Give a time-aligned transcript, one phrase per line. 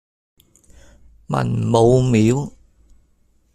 [1.27, 2.53] 文武廟